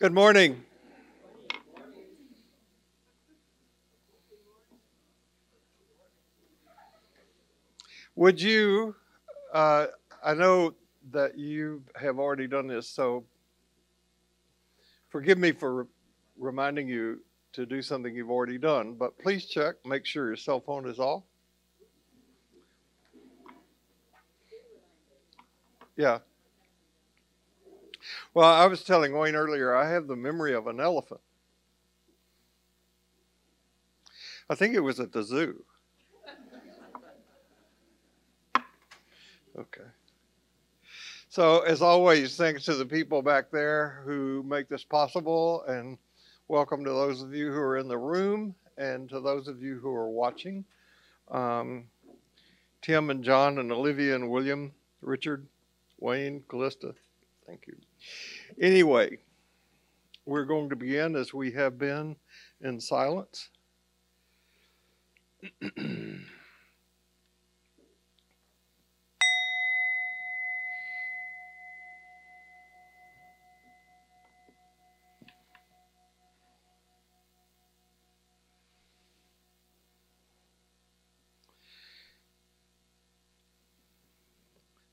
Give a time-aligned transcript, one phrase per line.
[0.00, 0.64] Good morning.
[8.14, 8.94] Would you,
[9.52, 9.86] uh,
[10.22, 10.74] I know
[11.10, 13.24] that you have already done this, so
[15.08, 15.88] forgive me for re-
[16.38, 17.18] reminding you
[17.54, 21.00] to do something you've already done, but please check, make sure your cell phone is
[21.00, 21.24] off.
[25.96, 26.18] Yeah.
[28.34, 31.20] Well, I was telling Wayne earlier, I have the memory of an elephant.
[34.50, 35.64] I think it was at the zoo.
[39.58, 39.82] Okay.
[41.30, 45.98] So, as always, thanks to the people back there who make this possible, and
[46.46, 49.78] welcome to those of you who are in the room and to those of you
[49.78, 50.64] who are watching.
[51.30, 51.84] Um,
[52.82, 55.46] Tim and John and Olivia and William, Richard,
[55.98, 56.94] Wayne, Callista,
[57.46, 57.76] thank you.
[58.60, 59.18] Anyway,
[60.24, 62.16] we're going to begin as we have been
[62.60, 63.50] in silence.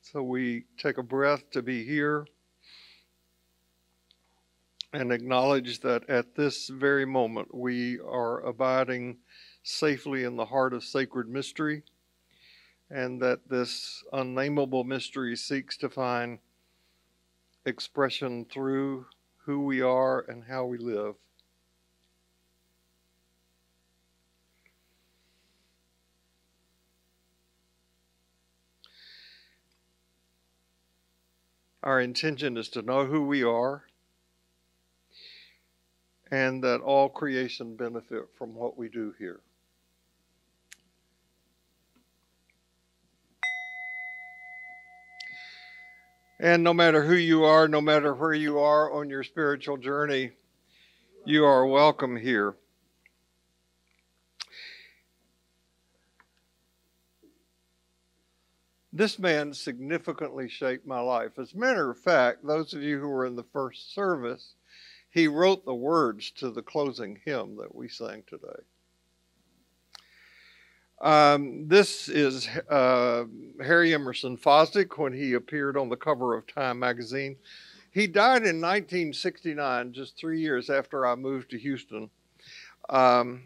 [0.02, 2.26] So we take a breath to be here
[4.96, 9.18] and acknowledge that at this very moment we are abiding
[9.62, 11.84] safely in the heart of sacred mystery
[12.90, 16.40] and that this unnameable mystery seeks to find
[17.66, 19.06] expression through
[19.44, 21.16] who we are and how we live.
[31.84, 33.84] Our intention is to know who we are
[36.36, 39.40] and that all creation benefit from what we do here.
[46.38, 50.32] And no matter who you are, no matter where you are on your spiritual journey,
[51.24, 52.56] you are welcome here.
[58.92, 61.40] This man significantly shaped my life.
[61.40, 64.56] As a matter of fact, those of you who were in the first service,
[65.16, 68.60] he wrote the words to the closing hymn that we sang today.
[71.02, 73.24] Um, this is uh,
[73.64, 77.38] Harry Emerson Fosdick when he appeared on the cover of Time magazine.
[77.92, 82.10] He died in 1969, just three years after I moved to Houston.
[82.90, 83.44] Um,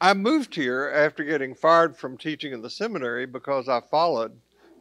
[0.00, 4.32] I moved here after getting fired from teaching in the seminary because I followed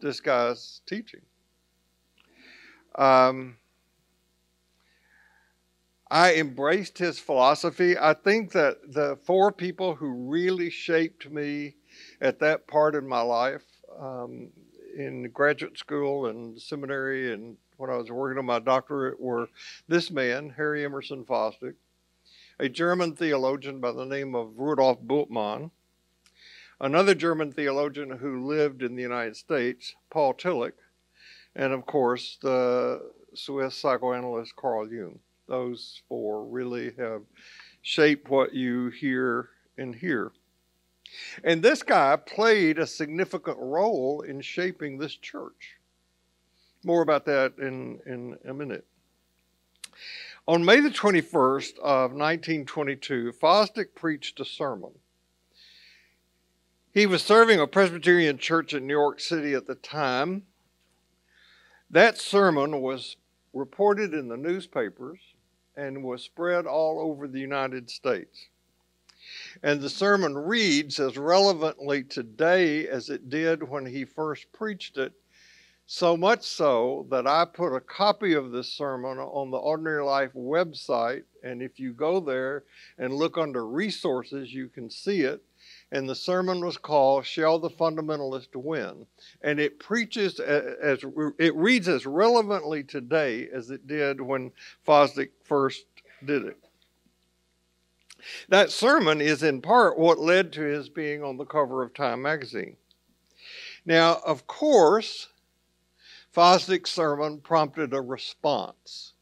[0.02, 1.22] this guy's teaching.
[2.96, 3.58] Um,
[6.12, 7.97] I embraced his philosophy.
[7.97, 11.75] I think that the four people who really shaped me
[12.20, 13.64] at that part in my life,
[14.00, 14.50] um,
[14.97, 19.50] in graduate school and seminary, and when I was working on my doctorate, were
[19.88, 21.75] this man, Harry Emerson Fosdick,
[22.59, 25.70] a German theologian by the name of Rudolf Bultmann,
[26.81, 30.74] another German theologian who lived in the United States, Paul Tillich,
[31.56, 35.20] and of course the Swiss psychoanalyst Carl Jung.
[35.49, 37.23] Those four really have
[37.81, 39.49] shaped what you hear
[39.79, 40.31] and hear.
[41.43, 45.77] And this guy played a significant role in shaping this church.
[46.83, 48.85] More about that in, in a minute.
[50.47, 54.91] On May the 21st of 1922, Fosdick preached a sermon.
[56.91, 60.43] He was serving a Presbyterian church in New York City at the time.
[61.89, 63.17] That sermon was
[63.51, 65.19] reported in the newspapers
[65.79, 68.47] and was spread all over the United States.
[69.63, 75.13] And the sermon reads as relevantly today as it did when he first preached it
[75.85, 80.34] so much so that I put a copy of this sermon on the Ordinary Life
[80.35, 81.23] website.
[81.43, 82.64] And if you go there
[82.97, 85.41] and look under resources, you can see it.
[85.91, 89.08] And the sermon was called Shall the Fundamentalist Win?
[89.41, 91.03] And it preaches as,
[91.40, 94.52] it reads as relevantly today as it did when
[94.86, 95.86] Fosdick first
[96.24, 96.58] did it.
[98.50, 102.22] That sermon is in part what led to his being on the cover of Time
[102.22, 102.76] magazine.
[103.86, 105.30] Now, of course,
[106.36, 109.14] Fosdick's sermon prompted a response.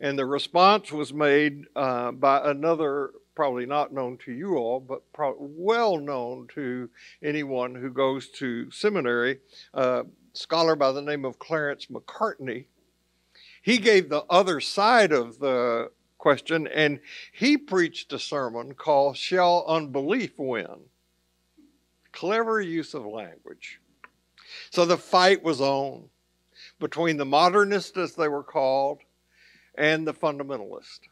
[0.00, 5.02] And the response was made uh, by another, probably not known to you all, but
[5.38, 6.90] well known to
[7.22, 9.38] anyone who goes to seminary,
[9.72, 10.02] uh,
[10.34, 12.66] scholar by the name of Clarence Macartney.
[13.62, 17.00] he gave the other side of the question and
[17.32, 20.90] he preached a sermon called Shall Unbelief Win?
[22.12, 23.80] Clever use of language.
[24.68, 26.10] So the fight was on
[26.78, 28.98] between the modernists, as they were called,
[29.76, 31.08] and the fundamentalists.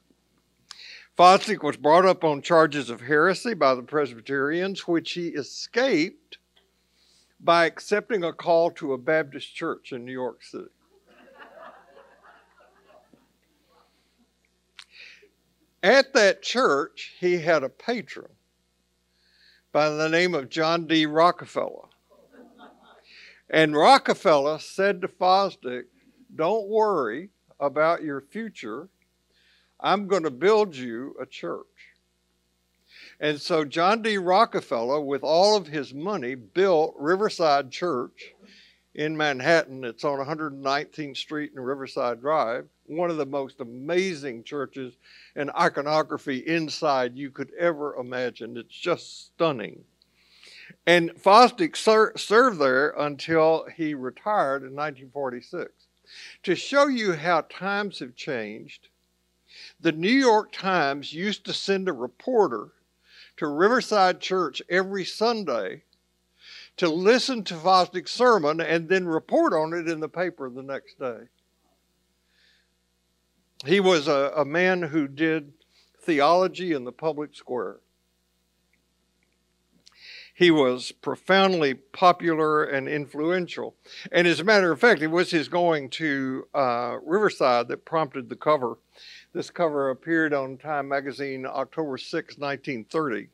[1.19, 6.39] Fosdick was brought up on charges of heresy by the Presbyterians, which he escaped
[7.41, 10.67] by accepting a call to a Baptist church in New York City.
[15.83, 18.31] At that church, he had a patron
[19.73, 21.05] by the name of John D.
[21.07, 21.89] Rockefeller.
[23.51, 25.87] And Rockefeller said to Fosdick,
[26.37, 28.89] Don't worry about your future.
[29.81, 31.67] I'm going to build you a church.
[33.21, 34.19] And so John D.
[34.19, 38.33] Rockefeller, with all of his money, built Riverside Church
[38.95, 39.85] in Manhattan.
[39.85, 44.95] It's on 119th Street and Riverside Drive, one of the most amazing churches
[45.37, 48.57] and iconography inside you could ever imagine.
[48.57, 49.85] It's just stunning.
[50.87, 55.71] And Fosdick ser- served there until he retired in 1946.
[56.45, 58.89] To show you how times have changed,
[59.81, 62.73] the New York Times used to send a reporter
[63.37, 65.85] to Riverside Church every Sunday
[66.77, 70.99] to listen to Fosdick's sermon and then report on it in the paper the next
[70.99, 71.29] day.
[73.67, 75.53] He was a, a man who did
[76.01, 77.79] theology in the public square.
[80.39, 83.75] He was profoundly popular and influential.
[84.13, 88.29] And as a matter of fact, it was his going to uh, Riverside that prompted
[88.29, 88.79] the cover.
[89.33, 93.29] This cover appeared on Time magazine October 6, 1930.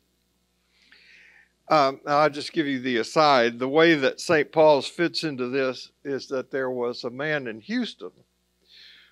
[1.67, 3.57] Um, I'll just give you the aside.
[3.57, 4.51] The way that St.
[4.51, 8.11] Paul's fits into this is that there was a man in Houston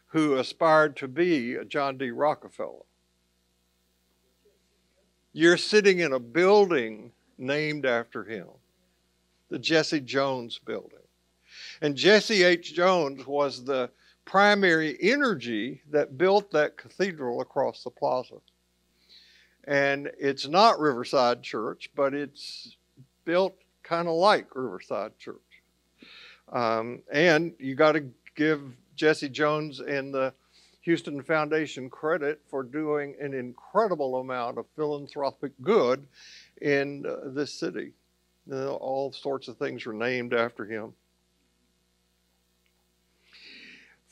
[0.07, 2.11] who aspired to be a John D.
[2.11, 2.85] Rockefeller.
[5.31, 8.47] You're sitting in a building named after him,
[9.49, 10.99] the Jesse Jones building.
[11.81, 12.75] And Jesse H.
[12.75, 13.89] Jones was the
[14.25, 18.35] primary energy that built that cathedral across the plaza.
[19.65, 22.75] And it's not Riverside Church, but it's
[23.25, 25.37] built kind of like Riverside Church.
[26.51, 28.05] Um, and you got to
[28.35, 28.61] give
[28.95, 30.33] Jesse Jones and the
[30.81, 36.05] Houston Foundation credit for doing an incredible amount of philanthropic good
[36.61, 37.93] in uh, this city.
[38.51, 40.93] All sorts of things are named after him.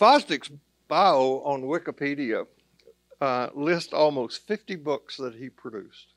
[0.02, 0.50] Fosdick's
[0.88, 2.48] bio on Wikipedia
[3.22, 6.08] uh, lists almost 50 books that he produced.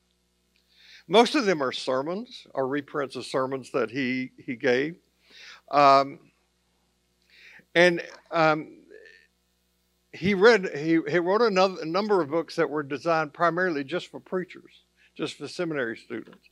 [1.07, 4.95] Most of them are sermons or reprints of sermons that he, he gave.
[5.69, 6.17] Um,
[7.75, 8.01] and
[8.31, 8.79] um,
[10.11, 14.09] he read he, he wrote another, a number of books that were designed primarily just
[14.09, 14.81] for preachers,
[15.15, 16.49] just for seminary students.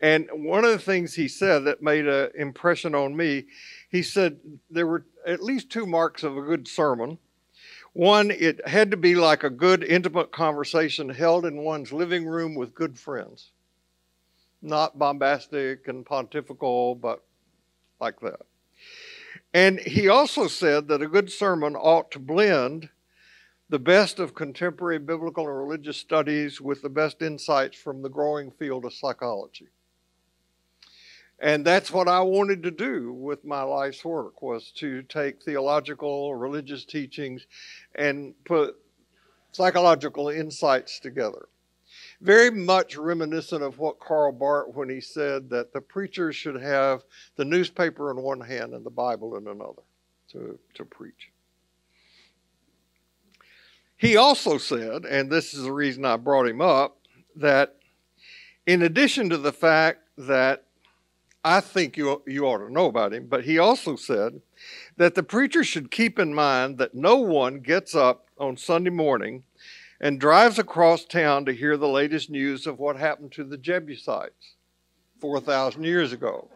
[0.00, 3.46] And one of the things he said that made an impression on me,
[3.90, 4.38] he said
[4.70, 7.18] there were at least two marks of a good sermon.
[7.92, 12.54] One, it had to be like a good, intimate conversation held in one's living room
[12.54, 13.50] with good friends.
[14.62, 17.22] Not bombastic and pontifical, but
[18.00, 18.40] like that.
[19.52, 22.88] And he also said that a good sermon ought to blend
[23.68, 28.50] the best of contemporary biblical and religious studies with the best insights from the growing
[28.50, 29.68] field of psychology.
[31.40, 36.34] And that's what I wanted to do with my life's work was to take theological,
[36.34, 37.46] religious teachings
[37.94, 38.76] and put
[39.52, 41.48] psychological insights together
[42.20, 47.02] very much reminiscent of what Karl Barth when he said that the preacher should have
[47.36, 49.82] the newspaper in one hand and the Bible in another
[50.32, 51.30] to, to preach.
[53.96, 56.98] He also said, and this is the reason I brought him up,
[57.36, 57.76] that
[58.66, 60.66] in addition to the fact that
[61.42, 64.42] I think you, you ought to know about him, but he also said
[64.96, 69.44] that the preacher should keep in mind that no one gets up on Sunday morning
[70.00, 74.56] and drives across town to hear the latest news of what happened to the Jebusites
[75.20, 76.48] 4,000 years ago.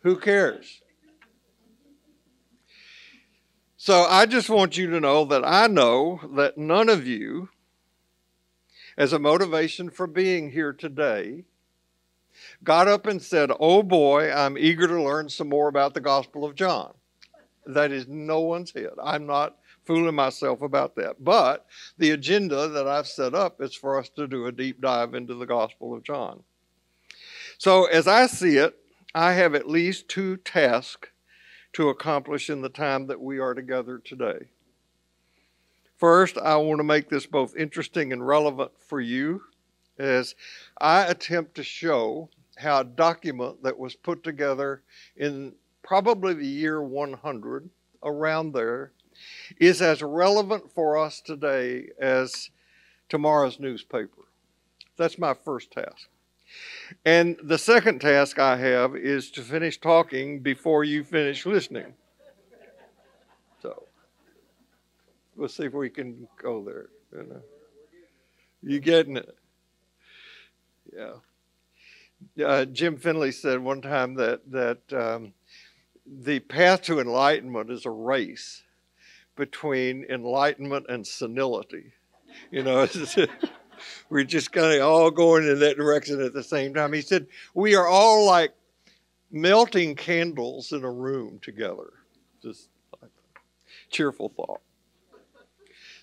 [0.00, 0.82] Who cares?
[3.76, 7.50] So I just want you to know that I know that none of you,
[8.96, 11.44] as a motivation for being here today,
[12.64, 16.44] got up and said, Oh boy, I'm eager to learn some more about the Gospel
[16.44, 16.94] of John.
[17.66, 18.90] That is no one's head.
[19.02, 21.22] I'm not fooling myself about that.
[21.22, 21.66] But
[21.98, 25.34] the agenda that I've set up is for us to do a deep dive into
[25.34, 26.42] the Gospel of John.
[27.58, 28.74] So, as I see it,
[29.14, 31.08] I have at least two tasks
[31.74, 34.46] to accomplish in the time that we are together today.
[35.96, 39.42] First, I want to make this both interesting and relevant for you
[39.98, 40.34] as
[40.80, 44.82] I attempt to show how a document that was put together
[45.16, 47.70] in probably the year 100,
[48.02, 48.92] around there,
[49.58, 52.50] is as relevant for us today as
[53.08, 54.22] tomorrow's newspaper.
[54.96, 56.08] That's my first task.
[57.04, 61.94] And the second task I have is to finish talking before you finish listening.
[63.60, 63.84] So
[65.36, 66.88] we'll see if we can go there.
[67.12, 67.42] You, know.
[68.62, 69.36] you getting it?
[70.94, 71.14] Yeah.
[72.44, 75.32] Uh, Jim Finley said one time that that um,
[76.06, 78.62] the path to enlightenment is a race
[79.36, 81.92] between enlightenment and senility.
[82.50, 82.86] You know,
[84.10, 86.92] we're just kind of all going in that direction at the same time.
[86.92, 88.54] He said, We are all like
[89.30, 91.92] melting candles in a room together.
[92.42, 92.68] Just
[93.00, 93.10] like
[93.90, 94.60] cheerful thought.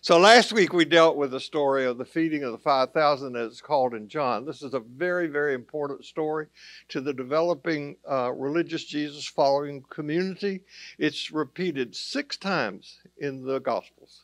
[0.03, 3.51] So last week we dealt with the story of the feeding of the 5,000 as
[3.51, 4.45] it's called in John.
[4.45, 6.47] This is a very, very important story
[6.87, 10.61] to the developing uh, religious Jesus following community.
[10.97, 14.21] It's repeated six times in the Gospels.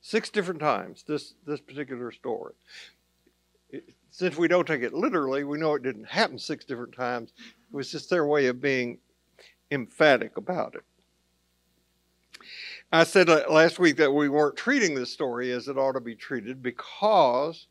[0.00, 2.54] Six different times, this, this particular story.
[3.68, 7.34] It, since we don't take it literally, we know it didn't happen six different times.
[7.38, 9.00] It was just their way of being
[9.70, 10.84] emphatic about it.
[12.90, 16.14] I said last week that we weren't treating this story as it ought to be
[16.14, 17.66] treated because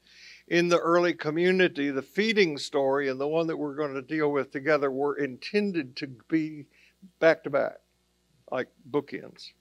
[0.48, 4.32] in the early community, the feeding story and the one that we're going to deal
[4.32, 6.66] with together were intended to be
[7.20, 7.78] back to back,
[8.52, 9.54] like bookends.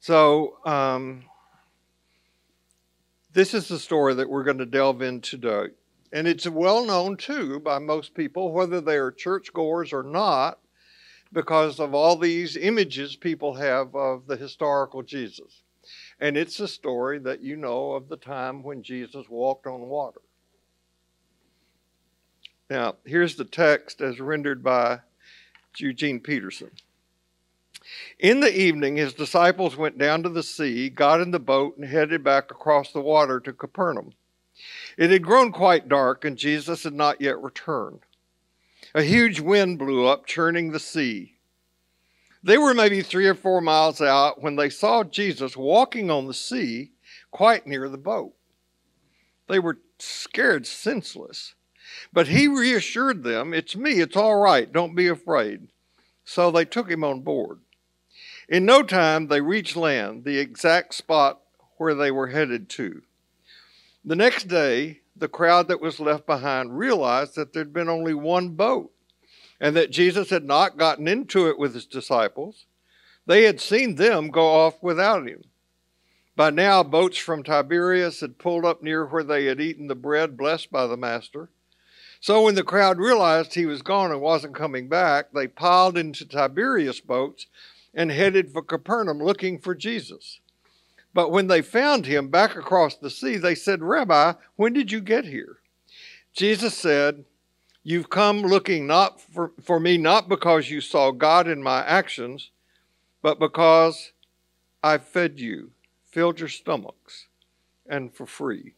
[0.00, 1.24] So, um,
[3.32, 5.74] this is the story that we're going to delve into today.
[6.12, 10.58] And it's well known too by most people, whether they are churchgoers or not,
[11.32, 15.62] because of all these images people have of the historical Jesus.
[16.20, 20.20] And it's a story that you know of the time when Jesus walked on water.
[22.70, 25.00] Now, here's the text as rendered by
[25.76, 26.70] Eugene Peterson.
[28.18, 31.86] In the evening, his disciples went down to the sea, got in the boat, and
[31.86, 34.12] headed back across the water to Capernaum.
[34.96, 38.00] It had grown quite dark, and Jesus had not yet returned.
[38.94, 41.36] A huge wind blew up, churning the sea.
[42.42, 46.34] They were maybe three or four miles out when they saw Jesus walking on the
[46.34, 46.92] sea
[47.30, 48.34] quite near the boat.
[49.48, 51.54] They were scared senseless.
[52.12, 55.68] But he reassured them, It's me, it's all right, don't be afraid.
[56.24, 57.60] So they took him on board.
[58.48, 61.40] In no time, they reached land, the exact spot
[61.76, 63.02] where they were headed to.
[64.04, 68.50] The next day, the crowd that was left behind realized that there'd been only one
[68.50, 68.92] boat
[69.60, 72.66] and that Jesus had not gotten into it with his disciples.
[73.26, 75.44] They had seen them go off without him.
[76.34, 80.36] By now, boats from Tiberias had pulled up near where they had eaten the bread
[80.36, 81.50] blessed by the Master.
[82.20, 86.24] So when the crowd realized he was gone and wasn't coming back, they piled into
[86.24, 87.46] Tiberias boats
[87.92, 90.40] and headed for Capernaum looking for Jesus.
[91.14, 95.00] But when they found him back across the sea, they said, Rabbi, when did you
[95.00, 95.58] get here?
[96.32, 97.24] Jesus said,
[97.84, 102.50] You've come looking not for, for me, not because you saw God in my actions,
[103.22, 104.12] but because
[104.84, 105.72] I fed you,
[106.08, 107.26] filled your stomachs,
[107.86, 108.74] and for free.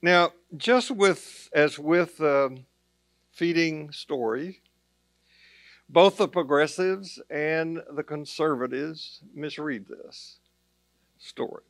[0.00, 2.50] Now, just with as with uh,
[3.32, 4.62] feeding story,
[5.88, 10.38] both the progressives and the conservatives misread this
[11.18, 11.64] story.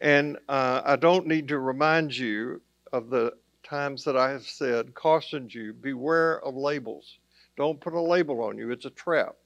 [0.00, 2.60] And uh, I don't need to remind you
[2.92, 3.32] of the
[3.62, 7.18] times that I have said, cautioned you, beware of labels.
[7.56, 9.36] Don't put a label on you, it's a trap.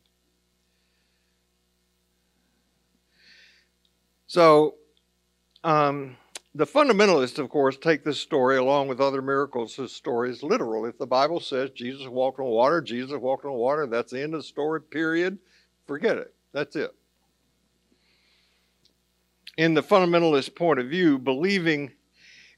[4.27, 4.75] So,
[5.65, 6.17] um,
[6.59, 10.85] the fundamentalists, of course, take this story along with other miracles as stories literal.
[10.85, 14.35] If the Bible says Jesus walked on water, Jesus walked on water, that's the end
[14.35, 15.39] of the story, period.
[15.87, 16.35] Forget it.
[16.53, 16.95] That's it
[19.59, 21.93] in the fundamentalist point of view, believing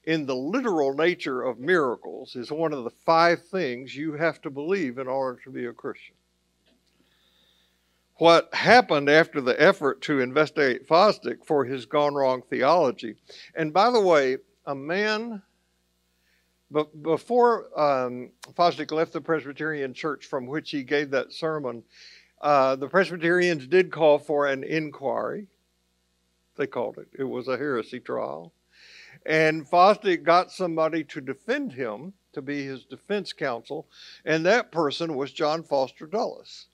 [0.05, 4.51] in the literal nature of miracles is one of the five things you have to
[4.51, 6.15] believe in order to be a Christian.
[8.21, 13.15] What happened after the effort to investigate Fosdick for his gone wrong theology,
[13.55, 14.37] and by the way,
[14.67, 15.41] a man
[17.01, 21.81] before um, Fosdick left the Presbyterian church from which he gave that sermon,
[22.41, 25.47] uh, the Presbyterians did call for an inquiry
[26.57, 27.07] they called it.
[27.17, 28.53] It was a heresy trial.
[29.25, 33.87] And Fosdick got somebody to defend him, to be his defense counsel,
[34.23, 36.67] and that person was John Foster Dulles.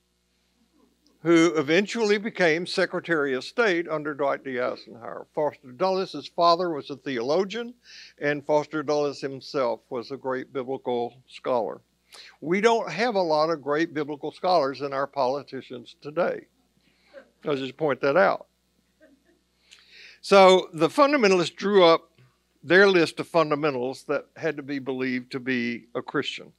[1.23, 4.59] Who eventually became Secretary of State under Dwight D.
[4.59, 5.27] Eisenhower.
[5.33, 7.73] Foster Dulles' father was a theologian,
[8.19, 11.81] and Foster Dulles himself was a great biblical scholar.
[12.39, 16.45] We don't have a lot of great biblical scholars in our politicians today.
[17.45, 18.47] I'll just point that out.
[20.21, 22.11] So the fundamentalists drew up
[22.63, 26.51] their list of fundamentals that had to be believed to be a Christian.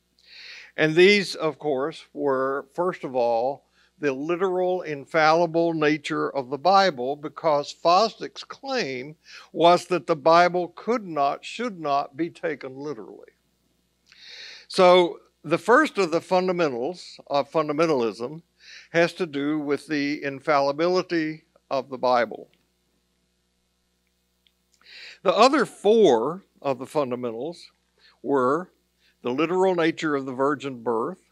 [0.77, 3.65] And these, of course, were, first of all,
[4.01, 9.17] the literal, infallible nature of the Bible because Fosdick's claim
[9.53, 13.33] was that the Bible could not, should not be taken literally.
[14.69, 18.43] So, the first of the fundamentals of fundamentalism
[18.91, 22.49] has to do with the infallibility of the Bible.
[25.23, 27.71] The other four of the fundamentals
[28.23, 28.71] were
[29.23, 31.23] the literal nature of the virgin birth,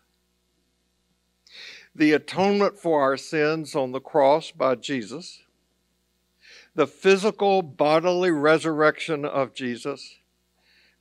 [1.97, 5.41] the atonement for our sins on the cross by Jesus,
[6.75, 10.19] the physical bodily resurrection of Jesus,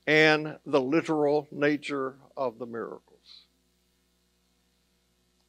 [0.07, 3.45] and the literal nature of the miracles.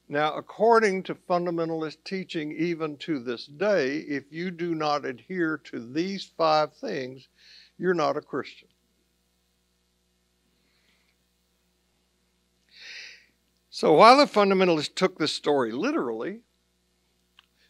[0.08, 5.92] Now, according to fundamentalist teaching, even to this day, if you do not adhere to
[5.92, 7.28] these five things,
[7.78, 8.68] you're not a Christian.
[13.76, 16.40] So while the fundamentalists took this story literally,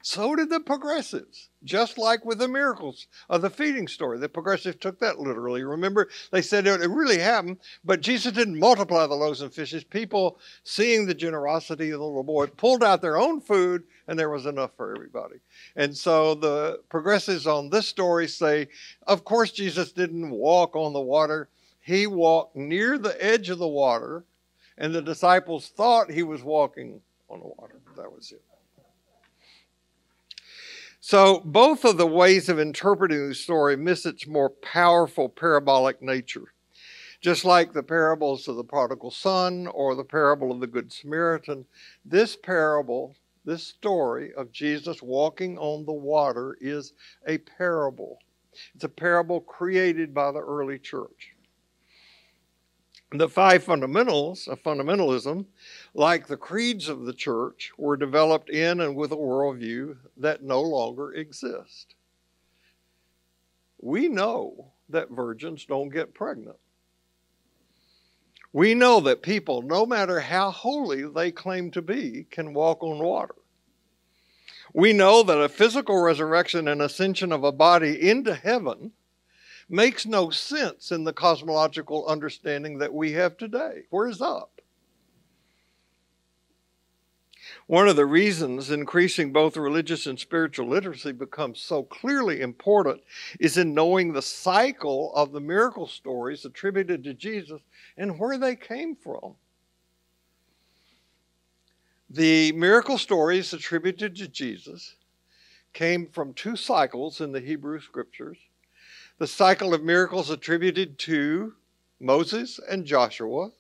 [0.03, 1.49] so did the progressives.
[1.65, 5.65] Just like with the miracles of the feeding story, the progressives took that literally.
[5.65, 9.83] Remember, they said it really happened, but Jesus didn't multiply the loaves and fishes.
[9.83, 14.31] People, seeing the generosity of the little boy, pulled out their own food, and there
[14.31, 15.41] was enough for everybody.
[15.75, 18.69] And so the progressives on this story say,
[19.09, 21.49] of course, Jesus didn't walk on the water.
[21.81, 24.25] He walked near the edge of the water
[24.79, 27.81] and the disciples thought he was walking on the water.
[27.97, 28.43] That was it.
[31.01, 36.53] So, both of the ways of interpreting the story miss its more powerful parabolic nature.
[37.21, 41.65] Just like the parables of the prodigal son or the parable of the Good Samaritan,
[42.05, 46.93] this parable, this story of Jesus walking on the water is
[47.27, 48.19] a parable.
[48.75, 51.36] It's a parable created by the early church.
[53.13, 55.47] The five fundamentals of fundamentalism,
[55.95, 60.61] like the creeds of the church, were developed in and with a worldview that no
[60.61, 61.95] longer exists.
[63.81, 66.57] We know that virgins don't get pregnant.
[68.53, 72.99] We know that people, no matter how holy they claim to be, can walk on
[72.99, 73.35] water.
[74.73, 78.93] We know that a physical resurrection and ascension of a body into heaven
[79.69, 83.83] makes no sense in the cosmological understanding that we have today.
[83.91, 84.61] Where's up?
[87.67, 93.03] One of the reasons increasing both religious and spiritual literacy becomes so clearly important
[93.41, 97.61] is in knowing the cycle of the miracle stories attributed to Jesus
[97.97, 99.35] and where they came from.
[102.09, 104.95] The miracle stories attributed to Jesus
[105.73, 108.39] came from two cycles in the Hebrew scriptures
[109.19, 111.55] the cycle of miracles attributed to
[112.01, 113.51] Moses and Joshua,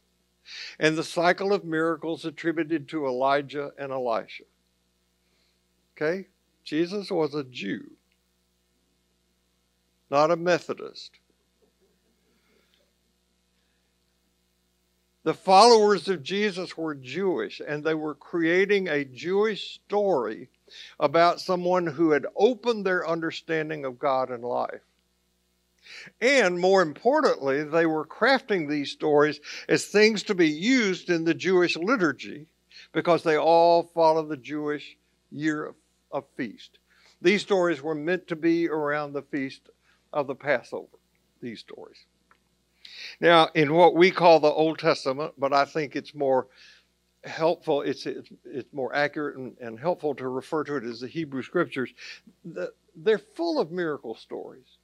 [0.79, 4.45] and the cycle of miracles attributed to Elijah and Elisha.
[5.97, 6.29] Okay?
[6.64, 7.90] Jesus was a Jew,
[10.11, 11.12] not a Methodist.
[15.25, 20.49] The followers of Jesus were Jewish, and they were creating a Jewish story
[21.01, 24.83] about someone who had opened their understanding of God and life.
[26.20, 31.35] And more importantly, they were crafting these stories as things to be used in the
[31.35, 32.46] Jewish liturgy
[32.92, 34.96] because they all follow the Jewish
[35.31, 35.75] year of,
[36.11, 36.79] of feast.
[37.22, 39.70] These stories were meant to be around the feast
[40.12, 40.99] of the Passover,
[41.40, 42.05] these stories.
[43.20, 46.49] Now, in what we call the Old Testament, but I think it's more
[47.25, 51.42] helpful, it's, it's, more accurate and, and, helpful to refer to it as the Hebrew
[51.42, 51.92] Scriptures,
[52.44, 54.76] the, they're full of miracle stories.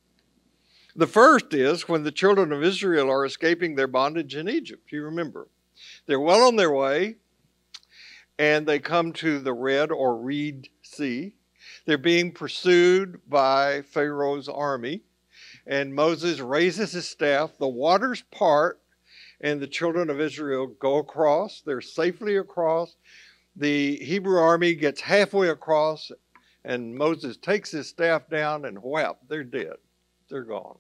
[0.95, 4.93] The first is when the children of Israel are escaping their bondage in Egypt.
[4.93, 5.49] You remember.
[6.07, 7.17] They're well on their way,
[8.39, 11.35] and they come to the Red or Reed Sea.
[11.87, 15.03] They're being pursued by Pharaoh's army,
[15.67, 17.57] and Moses raises his staff.
[17.59, 18.81] The waters part,
[19.41, 21.63] and the children of Israel go across.
[21.65, 22.97] They're safely across.
[23.57, 26.11] The Hebrew army gets halfway across,
[26.65, 29.77] and Moses takes his staff down, and whap, they're dead.
[30.33, 30.79] They're gone.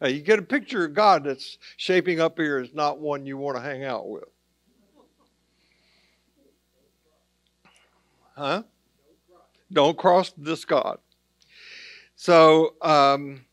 [0.00, 3.36] Now, you get a picture of God that's shaping up here is not one you
[3.36, 4.24] want to hang out with.
[8.34, 8.62] Huh?
[9.70, 10.98] Don't cross this God.
[12.16, 13.44] So, um,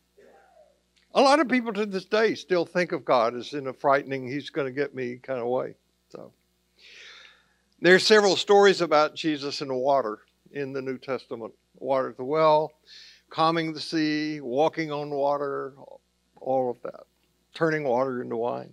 [1.14, 4.26] a lot of people to this day still think of God as in a frightening,
[4.26, 5.76] he's going to get me kind of way.
[6.10, 6.32] So,
[7.82, 10.20] there's several stories about Jesus in the water
[10.54, 12.72] in the New Testament water at the well,
[13.34, 15.74] calming the sea, walking on water,
[16.40, 17.06] all of that,
[17.56, 18.72] turning water into wine.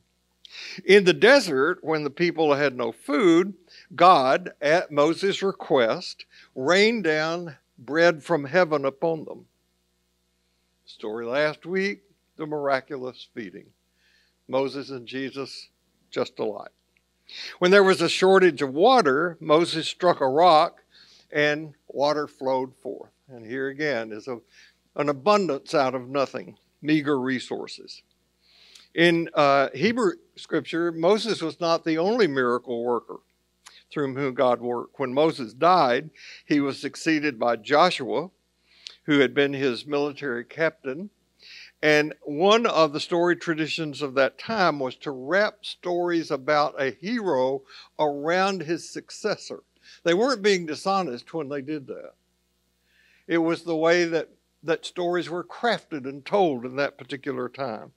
[0.85, 3.55] In the desert, when the people had no food,
[3.96, 9.46] God, at Moses' request, rained down bread from heaven upon them.
[10.85, 12.03] Story last week
[12.37, 13.66] the miraculous feeding.
[14.46, 15.68] Moses and Jesus
[16.11, 16.73] just alike.
[17.61, 20.83] When there was a shortage of water, Moses struck a rock
[21.33, 23.12] and water flowed forth.
[23.33, 24.40] And here again is a,
[24.97, 28.03] an abundance out of nothing, meager resources.
[28.93, 33.19] In uh, Hebrew scripture, Moses was not the only miracle worker
[33.93, 34.99] through whom God worked.
[34.99, 36.11] When Moses died,
[36.45, 38.31] he was succeeded by Joshua,
[39.05, 41.11] who had been his military captain.
[41.83, 46.90] And one of the story traditions of that time was to wrap stories about a
[46.90, 47.62] hero
[47.99, 49.61] around his successor.
[50.03, 52.14] They weren't being dishonest when they did that.
[53.31, 54.29] It was the way that,
[54.64, 57.93] that stories were crafted and told in that particular time.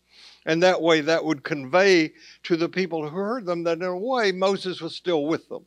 [0.46, 3.98] And that way, that would convey to the people who heard them that in a
[3.98, 5.66] way, Moses was still with them.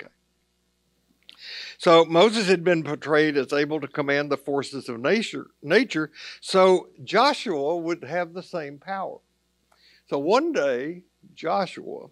[0.00, 0.12] Okay.
[1.76, 6.90] So Moses had been portrayed as able to command the forces of nature, nature, so
[7.02, 9.18] Joshua would have the same power.
[10.08, 11.02] So one day,
[11.34, 12.10] Joshua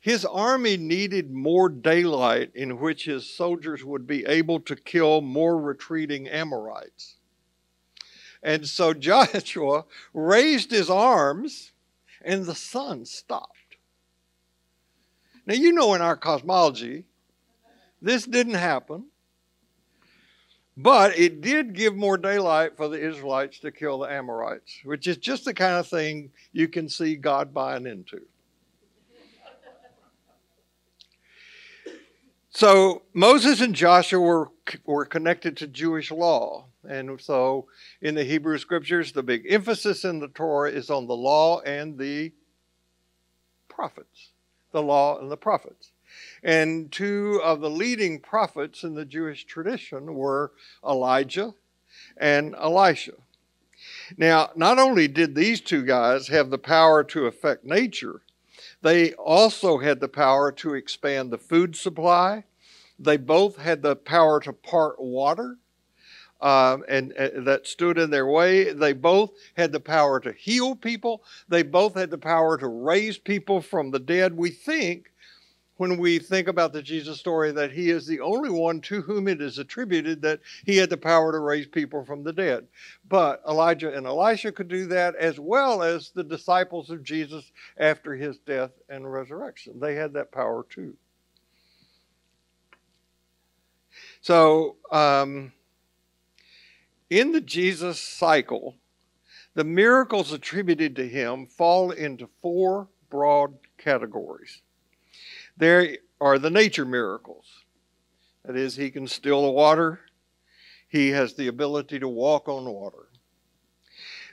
[0.00, 5.58] his army needed more daylight in which his soldiers would be able to kill more
[5.58, 7.16] retreating Amorites.
[8.42, 9.84] And so Joshua
[10.14, 11.72] raised his arms
[12.22, 13.56] and the sun stopped.
[15.46, 17.04] Now, you know, in our cosmology,
[18.00, 19.06] this didn't happen,
[20.76, 25.18] but it did give more daylight for the Israelites to kill the Amorites, which is
[25.18, 28.22] just the kind of thing you can see God buying into.
[32.50, 34.48] So Moses and Joshua were,
[34.84, 36.66] were connected to Jewish law.
[36.88, 37.68] And so
[38.02, 41.96] in the Hebrew scriptures, the big emphasis in the Torah is on the law and
[41.96, 42.32] the
[43.68, 44.30] prophets.
[44.72, 45.92] The law and the prophets.
[46.42, 50.52] And two of the leading prophets in the Jewish tradition were
[50.84, 51.54] Elijah
[52.16, 53.12] and Elisha.
[54.16, 58.22] Now, not only did these two guys have the power to affect nature,
[58.82, 62.44] they also had the power to expand the food supply.
[62.98, 65.58] They both had the power to part water.
[66.40, 68.72] Um, and, and that stood in their way.
[68.72, 71.22] They both had the power to heal people.
[71.48, 74.34] They both had the power to raise people from the dead.
[74.34, 75.09] We think,
[75.80, 79.26] when we think about the Jesus story, that he is the only one to whom
[79.26, 82.68] it is attributed that he had the power to raise people from the dead.
[83.08, 88.14] But Elijah and Elisha could do that as well as the disciples of Jesus after
[88.14, 89.80] his death and resurrection.
[89.80, 90.94] They had that power too.
[94.20, 95.50] So, um,
[97.08, 98.76] in the Jesus cycle,
[99.54, 104.60] the miracles attributed to him fall into four broad categories.
[105.60, 107.44] There are the nature miracles.
[108.46, 110.00] That is, he can still the water,
[110.88, 113.08] he has the ability to walk on water.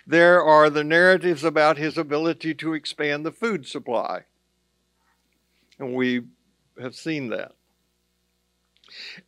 [0.08, 4.22] There are the narratives about his ability to expand the food supply.
[5.78, 6.22] And we
[6.82, 7.52] have seen that.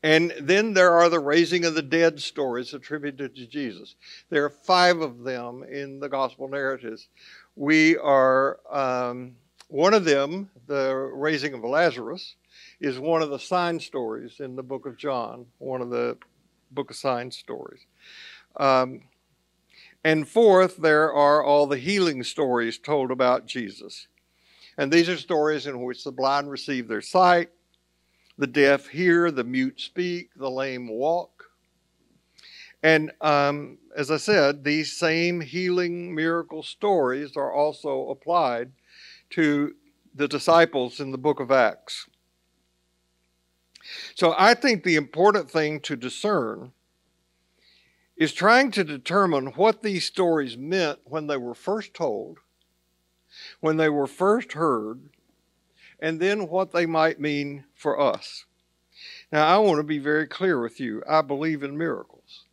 [0.01, 3.95] And then there are the raising of the dead stories attributed to Jesus.
[4.29, 7.09] There are five of them in the gospel narratives.
[7.57, 9.35] We are, um,
[9.69, 12.35] one of them, the raising of Lazarus,
[12.81, 16.17] is one of the sign stories in the book of John, one of the
[16.71, 17.85] book of sign stories.
[18.57, 19.01] Um,
[20.03, 24.07] and fourth, there are all the healing stories told about Jesus.
[24.77, 27.49] And these are stories in which the blind receive their sight,
[28.39, 31.45] the deaf hear, the mute speak, the lame walk.
[32.81, 38.71] And um, as I said, these same healing miracle stories are also applied
[39.31, 39.75] to
[40.13, 42.07] the disciples in the book of Acts.
[44.15, 46.73] So I think the important thing to discern
[48.17, 52.39] is trying to determine what these stories meant when they were first told,
[53.61, 54.99] when they were first heard,
[55.99, 58.45] and then what they might mean for us.
[59.31, 61.03] Now, I want to be very clear with you.
[61.07, 62.45] I believe in miracles.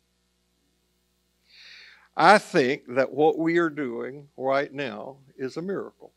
[2.15, 6.13] I think that what we are doing right now is a miracle.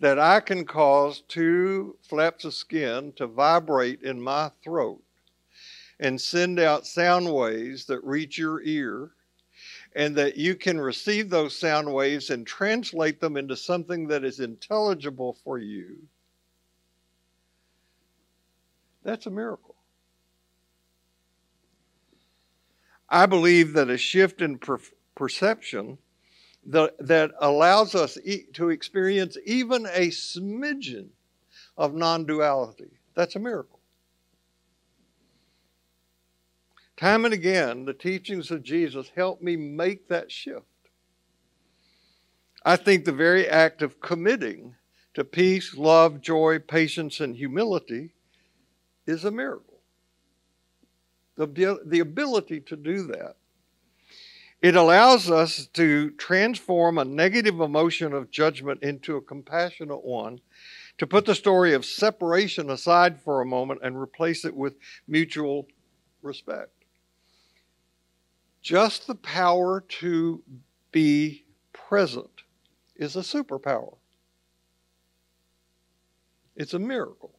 [0.00, 5.02] That I can cause two flaps of skin to vibrate in my throat
[5.98, 9.12] and send out sound waves that reach your ear,
[9.94, 14.40] and that you can receive those sound waves and translate them into something that is
[14.40, 15.96] intelligible for you.
[19.02, 19.76] That's a miracle.
[23.08, 24.80] I believe that a shift in per-
[25.14, 25.96] perception
[26.66, 31.08] that, that allows us e- to experience even a smidgen
[31.76, 32.98] of non duality.
[33.14, 33.80] That's a miracle.
[36.96, 40.64] Time and again, the teachings of Jesus help me make that shift.
[42.64, 44.74] I think the very act of committing
[45.14, 48.12] to peace, love, joy, patience, and humility
[49.06, 49.80] is a miracle.
[51.36, 53.36] The, the ability to do that
[54.62, 60.40] it allows us to transform a negative emotion of judgment into a compassionate one,
[60.98, 65.66] to put the story of separation aside for a moment and replace it with mutual
[66.22, 66.70] respect.
[68.62, 70.42] Just the power to
[70.90, 72.42] be present
[72.96, 73.96] is a superpower.
[76.56, 77.34] It's a miracle.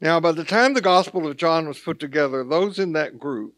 [0.00, 3.54] Now, by the time the Gospel of John was put together, those in that group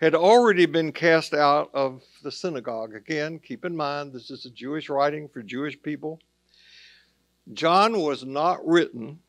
[0.00, 2.94] had already been cast out of the synagogue.
[2.94, 6.20] Again, keep in mind, this is a Jewish writing for Jewish people.
[7.52, 9.20] John was not written,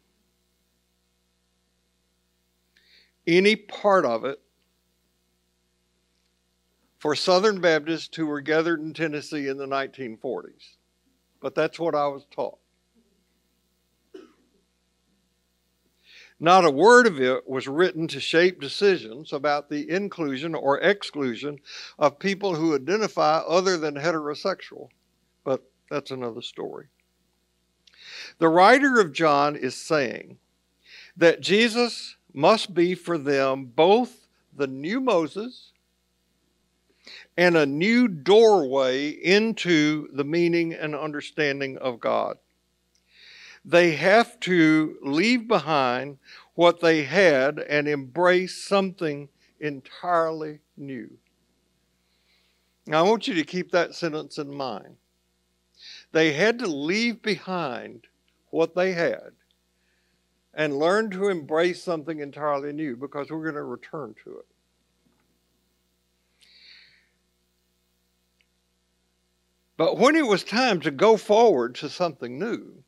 [3.26, 4.42] any part of it,
[7.00, 10.76] for Southern Baptists who were gathered in Tennessee in the 1940s.
[11.40, 12.58] But that's what I was taught.
[16.40, 21.60] Not a word of it was written to shape decisions about the inclusion or exclusion
[21.98, 24.90] of people who identify other than heterosexual,
[25.44, 26.88] but that's another story.
[28.38, 30.38] The writer of John is saying
[31.16, 35.72] that Jesus must be for them both the new Moses
[37.36, 42.38] and a new doorway into the meaning and understanding of God
[43.68, 46.18] they have to leave behind
[46.56, 49.28] what they had and embrace something
[49.60, 51.10] entirely new.
[52.88, 54.96] Now, I want you to keep that sentence in mind.
[56.14, 58.08] They had to leave behind
[58.52, 59.32] what they had
[60.54, 64.46] and learn to embrace something entirely new because we're going to return to it.
[69.76, 72.84] But when it was time to go forward to something new,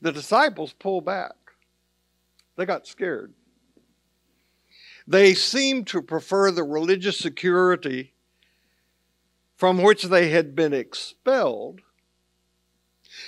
[0.00, 1.32] the disciples pulled back.
[2.56, 3.32] They got scared.
[5.06, 8.12] They seemed to prefer the religious security
[9.56, 11.80] from which they had been expelled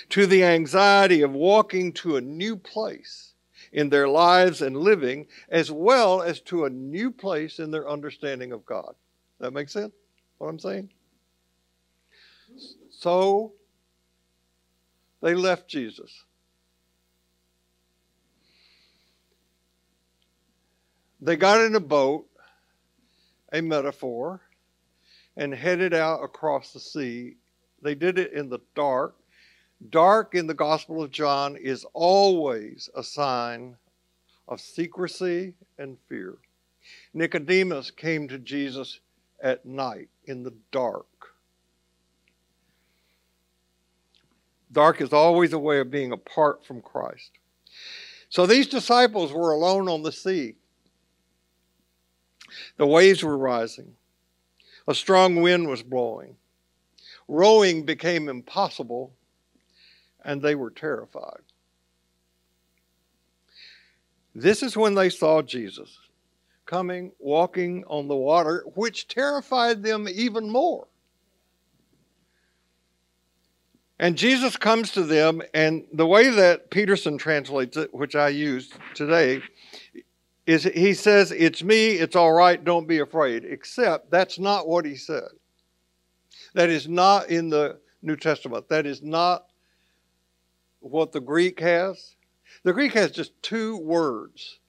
[0.09, 3.33] to the anxiety of walking to a new place
[3.71, 8.51] in their lives and living, as well as to a new place in their understanding
[8.51, 8.95] of God.
[9.39, 9.93] That makes sense?
[10.37, 10.89] What I'm saying?
[12.91, 13.53] So
[15.21, 16.23] they left Jesus.
[21.23, 22.25] They got in a boat,
[23.53, 24.41] a metaphor,
[25.37, 27.37] and headed out across the sea.
[27.81, 29.15] They did it in the dark.
[29.89, 33.77] Dark in the Gospel of John is always a sign
[34.49, 36.39] of secrecy and fear.
[37.13, 38.99] Nicodemus came to Jesus
[39.41, 41.05] at night in the dark.
[44.73, 47.31] Dark is always a way of being apart from Christ.
[48.27, 50.55] So these disciples were alone on the sea.
[52.77, 53.95] The waves were rising.
[54.87, 56.35] A strong wind was blowing.
[57.27, 59.13] Rowing became impossible,
[60.25, 61.41] and they were terrified.
[64.35, 65.97] This is when they saw Jesus
[66.65, 70.87] coming, walking on the water, which terrified them even more.
[73.99, 78.73] And Jesus comes to them, and the way that Peterson translates it, which I used
[78.95, 79.41] today,
[80.45, 83.45] is he says, It's me, it's all right, don't be afraid.
[83.45, 85.29] Except that's not what he said.
[86.53, 88.69] That is not in the New Testament.
[88.69, 89.45] That is not
[90.79, 92.15] what the Greek has.
[92.63, 94.59] The Greek has just two words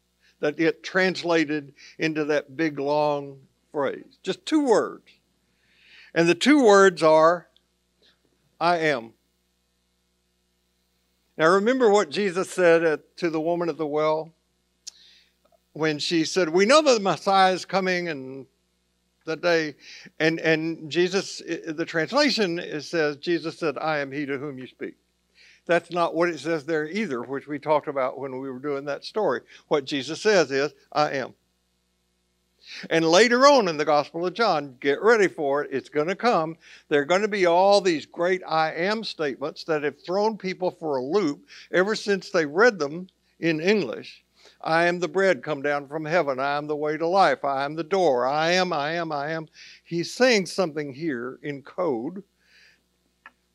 [0.40, 3.38] that get translated into that big long
[3.72, 4.18] phrase.
[4.22, 5.04] Just two words.
[6.14, 7.48] And the two words are,
[8.60, 9.14] I am.
[11.36, 14.33] Now remember what Jesus said to the woman at the well?
[15.74, 18.46] When she said, We know that the Messiah is coming and
[19.24, 19.74] the day,
[20.18, 24.94] and and Jesus, the translation says Jesus said, "I am He to whom you speak."
[25.66, 28.84] That's not what it says there either, which we talked about when we were doing
[28.84, 29.40] that story.
[29.68, 31.34] What Jesus says is, "I am."
[32.88, 36.16] And later on in the Gospel of John, get ready for it, it's going to
[36.16, 36.56] come.
[36.88, 40.70] There are going to be all these great I am statements that have thrown people
[40.70, 43.08] for a loop ever since they read them
[43.38, 44.23] in English.
[44.64, 46.40] I am the bread come down from heaven.
[46.40, 47.44] I am the way to life.
[47.44, 48.26] I am the door.
[48.26, 49.46] I am, I am, I am.
[49.84, 52.24] He's saying something here in code.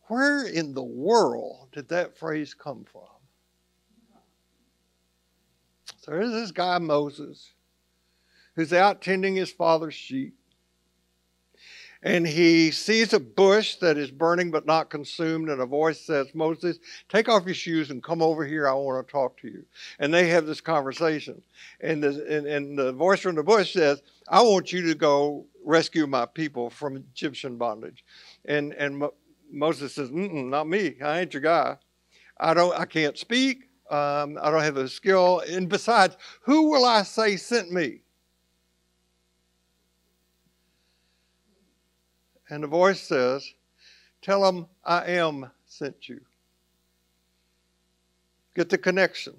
[0.07, 3.01] Where in the world did that phrase come from?
[5.97, 7.53] So there's this guy, Moses
[8.59, 10.35] who's out tending his father's sheep.
[12.01, 16.27] And he sees a bush that is burning but not consumed, and a voice says,
[16.33, 18.69] Moses, take off your shoes and come over here.
[18.69, 19.65] I want to talk to you.
[19.99, 21.41] And they have this conversation.
[21.81, 25.45] And the, and, and the voice from the bush says, I want you to go
[25.65, 28.05] rescue my people from Egyptian bondage.
[28.45, 29.03] And, and
[29.51, 30.95] Moses says, Not me.
[31.03, 31.77] I ain't your guy.
[32.39, 33.65] I, don't, I can't speak.
[33.91, 35.41] Um, I don't have the skill.
[35.49, 38.03] And besides, who will I say sent me?
[42.49, 43.53] And the voice says,
[44.21, 46.21] Tell them I am sent you.
[48.55, 49.35] Get the connection.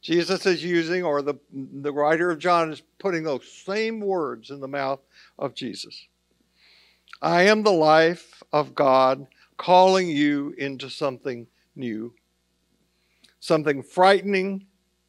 [0.00, 4.60] Jesus is using, or the, the writer of John is putting those same words in
[4.60, 5.00] the mouth
[5.38, 6.06] of Jesus.
[7.20, 12.14] I am the life of God calling you into something new,
[13.40, 14.66] something frightening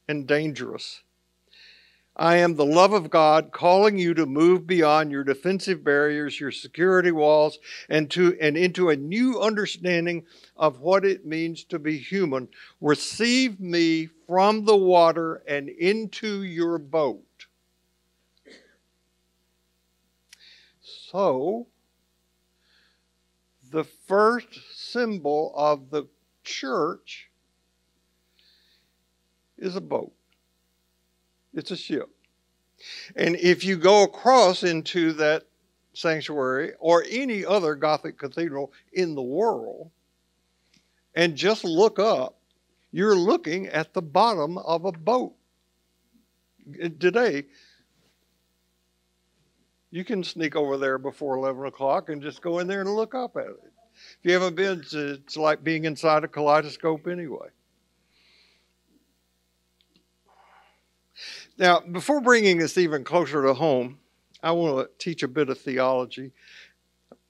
[0.07, 1.01] and dangerous
[2.19, 6.51] I am the love of God calling you to move beyond your defensive barriers, your
[6.51, 10.25] security walls, and to and into a new understanding
[10.57, 12.49] of what it means to be human.
[12.81, 17.23] Receive me from the water and into your boat.
[20.81, 21.67] So,
[23.71, 26.03] the first symbol of the
[26.43, 27.29] church
[29.57, 30.11] is a boat.
[31.53, 32.09] It's a ship.
[33.15, 35.43] And if you go across into that
[35.93, 39.91] sanctuary or any other Gothic cathedral in the world
[41.15, 42.37] and just look up,
[42.91, 45.33] you're looking at the bottom of a boat.
[46.99, 47.45] Today,
[49.91, 53.15] you can sneak over there before 11 o'clock and just go in there and look
[53.15, 53.59] up at it.
[54.19, 57.49] If you haven't been, it's like being inside a kaleidoscope anyway.
[61.59, 63.99] Now, before bringing this even closer to home,
[64.41, 66.31] I want to teach a bit of theology.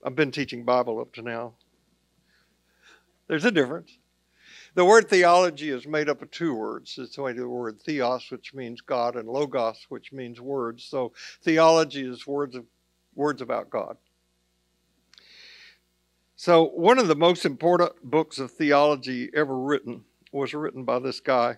[0.06, 1.56] I've been teaching Bible up to now.
[3.28, 3.98] There's a difference.
[4.76, 6.96] The word theology is made up of two words.
[7.00, 10.84] It's the word theos, which means God, and logos, which means words.
[10.84, 11.12] So
[11.42, 12.66] theology is words of
[13.16, 13.98] words about God.
[16.36, 21.20] So one of the most important books of theology ever written was written by this
[21.20, 21.58] guy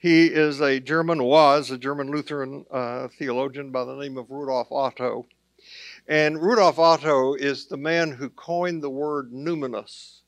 [0.00, 4.72] he is a German, was a German Lutheran uh, theologian by the name of Rudolf
[4.72, 5.26] Otto.
[6.08, 10.20] And Rudolf Otto is the man who coined the word numinous.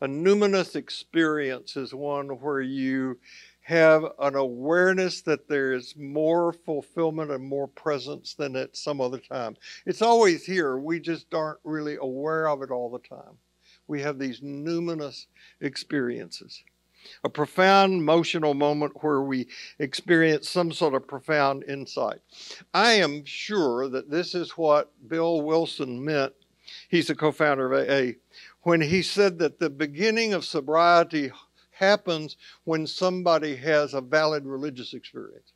[0.00, 3.20] A numinous experience is one where you
[3.60, 9.18] have an awareness that there is more fulfillment and more presence than at some other
[9.18, 9.56] time.
[9.86, 10.76] It's always here.
[10.76, 13.38] We just aren't really aware of it all the time.
[13.86, 15.26] We have these numinous
[15.60, 16.64] experiences
[17.24, 22.18] a profound emotional moment where we experience some sort of profound insight.
[22.74, 26.32] I am sure that this is what Bill Wilson meant.
[26.88, 28.18] He's a co founder of AA.
[28.62, 31.30] When he said that the beginning of sobriety
[31.70, 35.52] happens when somebody has a valid religious experience.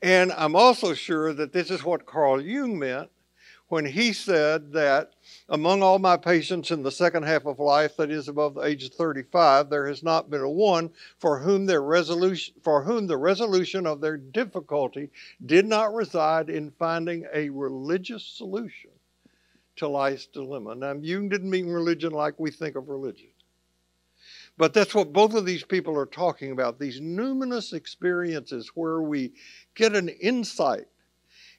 [0.00, 3.10] And I'm also sure that this is what Carl Jung meant
[3.68, 5.12] when he said that
[5.48, 8.84] among all my patients in the second half of life, that is above the age
[8.84, 13.16] of 35, there has not been a one for whom their resolution for whom the
[13.16, 15.10] resolution of their difficulty
[15.44, 18.90] did not reside in finding a religious solution
[19.76, 20.74] to life's dilemma.
[20.74, 23.28] Now, Jung didn't mean religion like we think of religion.
[24.58, 29.32] But that's what both of these people are talking about these numinous experiences where we
[29.74, 30.86] get an insight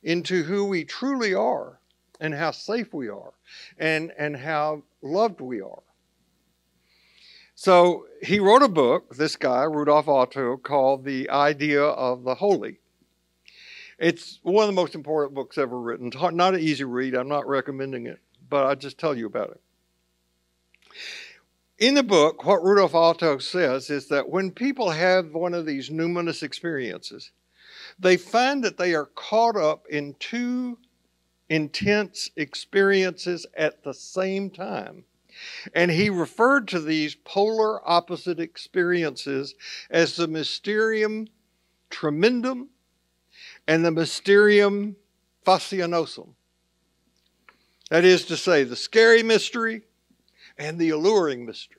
[0.04, 1.80] into who we truly are
[2.24, 3.34] and how safe we are
[3.78, 5.84] and, and how loved we are.
[7.54, 12.80] So he wrote a book, this guy, Rudolf Otto, called The Idea of the Holy.
[14.00, 16.12] It's one of the most important books ever written.
[16.16, 17.14] Not an easy read.
[17.14, 18.20] I'm not recommending it,
[18.50, 19.62] but I'll just tell you about it.
[21.78, 25.90] In the book, what Rudolf Otto says is that when people have one of these
[25.90, 27.32] numinous experiences,
[28.00, 30.78] they find that they are caught up in two
[31.50, 35.06] intense experiences at the same time.
[35.74, 39.56] And he referred to these polar opposite experiences
[39.90, 41.28] as the mysterium
[41.90, 42.70] tremendum
[43.68, 44.96] and the mysterium
[45.46, 46.30] fascinosum.
[47.90, 49.84] That is to say, the scary mystery
[50.58, 51.78] and the alluring mystery.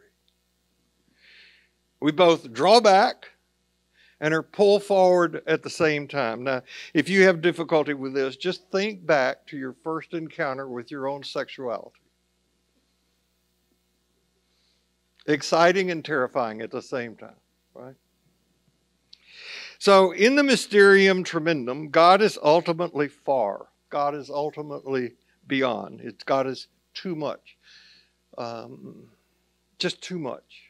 [2.01, 3.31] We both draw back
[4.25, 6.45] and are pulled forward at the same time.
[6.45, 6.63] Now,
[6.95, 11.09] if you have difficulty with this, just think back to your first encounter with your
[11.09, 12.01] own sexuality.
[15.27, 17.37] Exciting and terrifying at the same time,
[17.75, 17.97] right?
[19.79, 23.67] So, in the mysterium tremendum, God is ultimately far.
[23.91, 25.17] God is ultimately
[25.47, 26.01] beyond.
[26.01, 27.59] It's God is too much,
[28.39, 29.05] um,
[29.79, 30.63] just too much.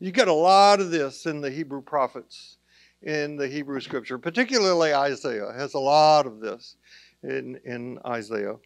[0.00, 2.56] You get a lot of this in the Hebrew prophets,
[3.02, 6.76] in the Hebrew scripture, particularly Isaiah has a lot of this
[7.22, 8.56] in, in Isaiah.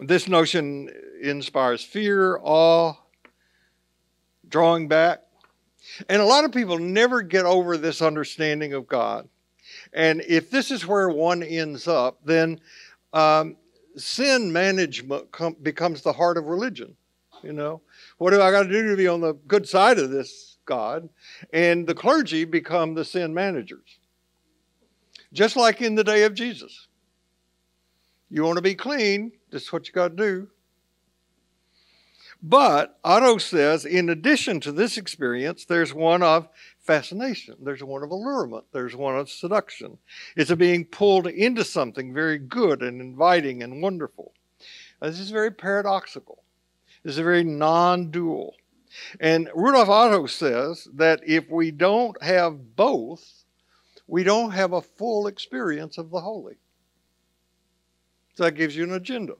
[0.00, 0.90] This notion
[1.22, 2.94] inspires fear, awe,
[4.48, 5.20] drawing back.
[6.08, 9.28] And a lot of people never get over this understanding of God.
[9.92, 12.60] And if this is where one ends up, then
[13.12, 13.56] um,
[13.96, 16.96] sin management com- becomes the heart of religion.
[17.42, 17.82] You know,
[18.18, 21.08] what do I got to do to be on the good side of this God?
[21.52, 23.98] And the clergy become the sin managers.
[25.32, 26.88] Just like in the day of Jesus.
[28.28, 30.48] You want to be clean, this is what you got to do.
[32.42, 36.48] But Otto says, in addition to this experience, there's one of
[36.80, 39.98] fascination, there's one of allurement, there's one of seduction.
[40.34, 44.32] It's a being pulled into something very good and inviting and wonderful.
[45.00, 46.42] This is very paradoxical
[47.04, 48.54] This is a very non dual.
[49.20, 53.44] And Rudolf Otto says that if we don't have both,
[54.06, 56.56] we don't have a full experience of the holy.
[58.34, 59.34] So that gives you an agenda,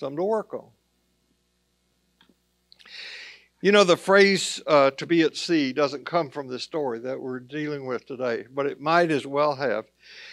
[0.00, 0.68] something to work on.
[3.60, 7.20] You know, the phrase uh, to be at sea doesn't come from the story that
[7.20, 9.84] we're dealing with today, but it might as well have.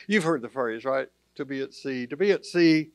[0.08, 1.08] You've heard the phrase, right?
[1.36, 2.08] To be at sea.
[2.08, 2.90] To be at sea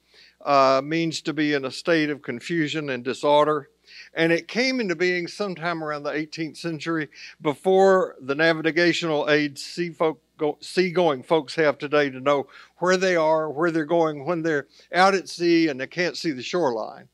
[0.45, 3.69] uh, means to be in a state of confusion and disorder.
[4.17, 7.09] And it came into being sometime around the 18th century
[7.43, 12.47] before the navigational aids sea folk go, seagoing folks have today to know
[12.79, 16.31] where they are, where they're going when they're out at sea and they can't see
[16.31, 17.09] the shoreline.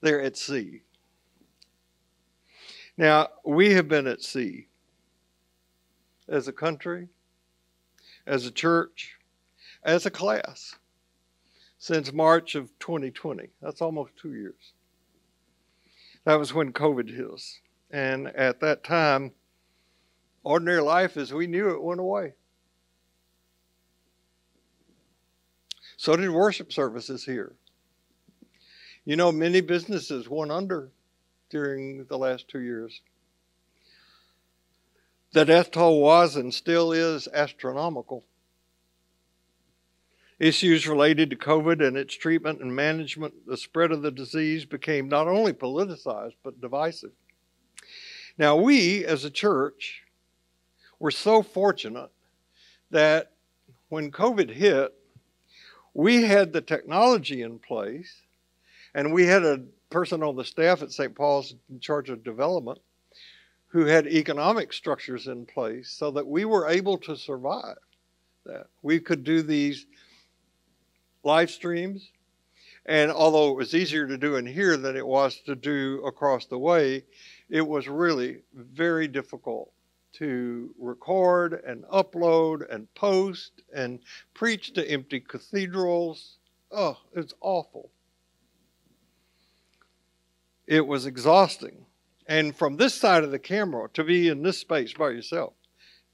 [0.00, 0.82] They're at sea.
[2.96, 4.66] Now, we have been at sea
[6.28, 7.08] as a country,
[8.26, 9.16] as a church,
[9.82, 10.74] as a class
[11.78, 13.48] since March of 2020.
[13.62, 14.72] That's almost two years.
[16.24, 17.60] That was when COVID hit us.
[17.90, 19.32] And at that time,
[20.44, 22.34] ordinary life as we knew it went away.
[25.96, 27.54] So did worship services here.
[29.04, 30.90] You know, many businesses went under
[31.50, 33.00] during the last two years.
[35.32, 38.24] The death toll was and still is astronomical.
[40.40, 45.06] Issues related to COVID and its treatment and management, the spread of the disease became
[45.06, 47.12] not only politicized but divisive.
[48.38, 50.02] Now, we as a church
[50.98, 52.10] were so fortunate
[52.90, 53.32] that
[53.90, 54.94] when COVID hit,
[55.92, 58.22] we had the technology in place,
[58.94, 61.14] and we had a person on the staff at St.
[61.14, 62.78] Paul's in charge of development
[63.66, 67.76] who had economic structures in place so that we were able to survive
[68.46, 68.68] that.
[68.80, 69.84] We could do these
[71.22, 72.10] live streams.
[72.86, 76.46] And although it was easier to do in here than it was to do across
[76.46, 77.04] the way,
[77.48, 79.72] it was really very difficult
[80.14, 84.00] to record and upload and post and
[84.34, 86.38] preach to empty cathedrals.
[86.72, 87.90] Oh, it's awful.
[90.66, 91.86] It was exhausting.
[92.26, 95.54] And from this side of the camera, to be in this space by yourself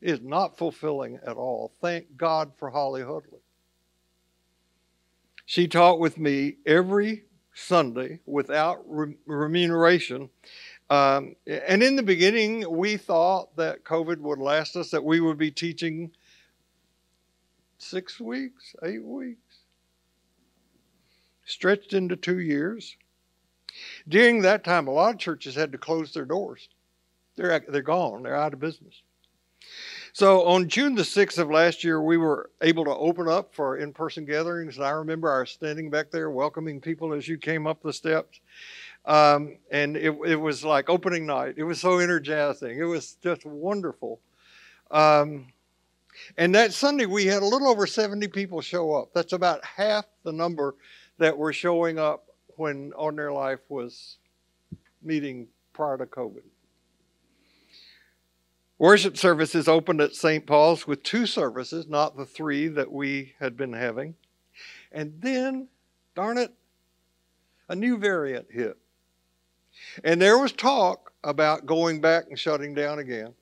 [0.00, 1.72] is not fulfilling at all.
[1.80, 3.40] Thank God for Holly Hudley.
[5.46, 7.22] She taught with me every
[7.54, 10.28] Sunday without re- remuneration.
[10.90, 15.38] Um, and in the beginning, we thought that COVID would last us, that we would
[15.38, 16.10] be teaching
[17.78, 19.58] six weeks, eight weeks,
[21.44, 22.96] stretched into two years.
[24.08, 26.68] During that time, a lot of churches had to close their doors.
[27.36, 29.02] They're, they're gone, they're out of business.
[30.16, 33.76] So on June the 6th of last year, we were able to open up for
[33.76, 34.78] in person gatherings.
[34.78, 38.40] And I remember our standing back there welcoming people as you came up the steps.
[39.04, 41.56] Um, and it, it, was like opening night.
[41.58, 42.78] It was so energizing.
[42.78, 44.18] It was just wonderful.
[44.90, 45.48] Um,
[46.38, 49.12] And that Sunday, we had a little over 70 people show up.
[49.12, 50.76] That's about half the number
[51.18, 52.24] that were showing up
[52.56, 54.16] when Ordinary Life was
[55.02, 56.40] meeting prior to COVID.
[58.78, 60.46] Worship services opened at St.
[60.46, 64.14] Paul's with two services, not the three that we had been having.
[64.92, 65.68] And then,
[66.14, 66.52] darn it,
[67.68, 68.76] a new variant hit.
[70.04, 73.34] And there was talk about going back and shutting down again.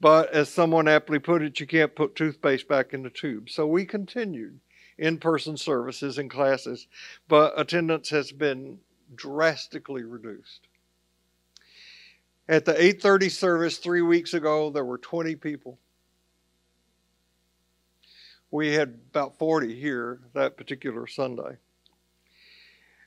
[0.00, 3.50] But as someone aptly put it, you can't put toothpaste back in the tube.
[3.50, 4.60] So we continued
[4.98, 6.86] in person services and classes,
[7.28, 8.78] but attendance has been
[9.14, 10.68] drastically reduced.
[12.50, 15.78] At the 8:30 service 3 weeks ago there were 20 people.
[18.50, 21.58] We had about 40 here that particular Sunday.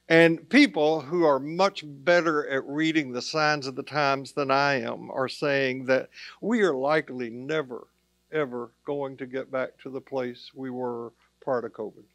[0.07, 4.75] And people who are much better at reading the signs of the times than I
[4.75, 7.87] am are saying that we are likely never,
[8.31, 12.05] ever going to get back to the place we were prior to COVID.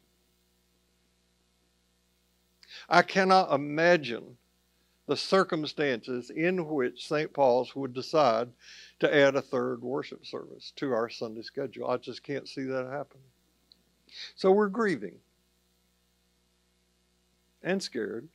[2.89, 4.35] I cannot imagine
[5.09, 7.33] the circumstances in which St.
[7.33, 8.47] Paul's would decide
[8.99, 11.89] to add a third worship service to our Sunday schedule.
[11.89, 13.19] I just can't see that happen.
[14.35, 15.15] So we're grieving
[17.63, 18.27] and scared,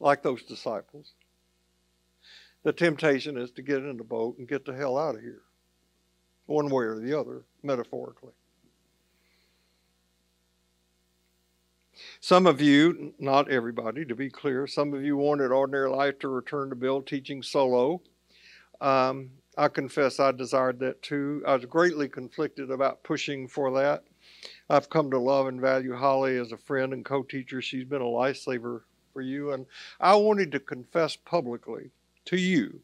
[0.00, 1.14] like those disciples.
[2.62, 5.40] The temptation is to get in the boat and get the hell out of here,
[6.44, 8.34] one way or the other, metaphorically.
[12.20, 16.28] Some of you, not everybody, to be clear, some of you wanted Ordinary Life to
[16.28, 18.02] return to Bill teaching solo.
[18.80, 21.42] Um, I confess I desired that too.
[21.46, 24.04] I was greatly conflicted about pushing for that.
[24.68, 27.60] I've come to love and value Holly as a friend and co teacher.
[27.60, 28.82] She's been a lifesaver
[29.12, 29.52] for you.
[29.52, 29.66] And
[30.00, 31.90] I wanted to confess publicly
[32.26, 32.80] to you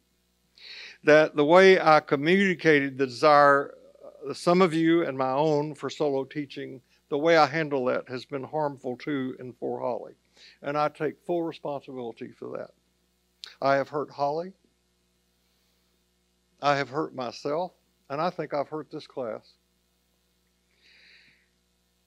[1.05, 3.75] that the way I communicated the desire,
[4.29, 8.09] uh, some of you and my own, for solo teaching, the way I handle that
[8.09, 10.15] has been harmful to and for Holly.
[10.63, 12.71] And I take full responsibility for that.
[13.63, 14.53] I have hurt Holly.
[16.61, 17.73] I have hurt myself.
[18.11, 19.55] And I think I've hurt this class.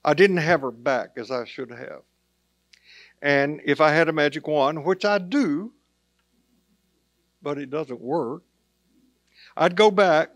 [0.04, 2.02] I didn't have her back as I should have.
[3.22, 5.72] And if I had a magic wand, which I do,
[7.42, 8.42] but it doesn't work,
[9.56, 10.30] I'd go back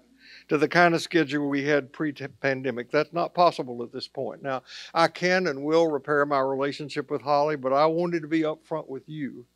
[0.49, 2.91] to the kind of schedule we had pre pandemic.
[2.91, 4.43] That's not possible at this point.
[4.43, 8.43] Now, I can and will repair my relationship with Holly, but I wanted to be
[8.43, 9.47] upfront with you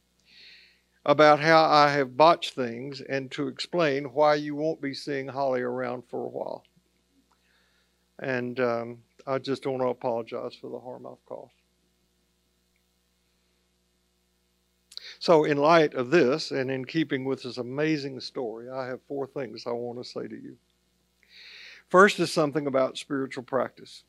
[1.04, 5.62] about how I have botched things and to explain why you won't be seeing Holly
[5.62, 6.64] around for a while.
[8.18, 11.52] And um, I just want to apologize for the harm I've caused.
[15.20, 19.26] So, in light of this, and in keeping with this amazing story, I have four
[19.26, 20.56] things I want to say to you.
[21.88, 24.04] First is something about spiritual practice.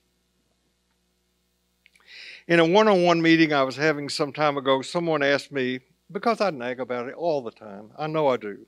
[2.48, 5.80] In a one on one meeting I was having some time ago, someone asked me,
[6.12, 8.66] because I nag about it all the time, I know I do.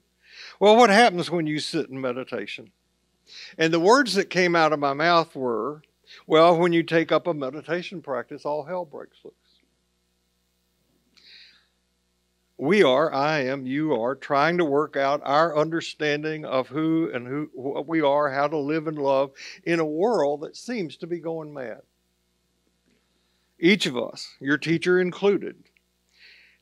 [0.59, 2.72] Well, what happens when you sit in meditation?
[3.57, 5.82] And the words that came out of my mouth were,
[6.28, 9.34] well, when you take up a meditation practice, all hell breaks loose.
[12.62, 17.26] We are, I am, you are, trying to work out our understanding of who and
[17.26, 19.32] who what we are, how to live and love
[19.64, 21.82] in a world that seems to be going mad.
[23.59, 25.55] Each of us, your teacher included,